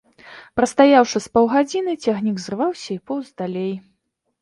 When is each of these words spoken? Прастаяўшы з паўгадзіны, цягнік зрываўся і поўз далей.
Прастаяўшы 0.59 1.17
з 1.27 1.35
паўгадзіны, 1.35 1.91
цягнік 2.07 2.43
зрываўся 2.47 2.89
і 2.99 3.01
поўз 3.09 3.27
далей. 3.47 3.73